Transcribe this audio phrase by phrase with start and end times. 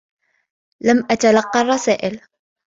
[0.81, 2.21] لم أتلقّى الرّسائل.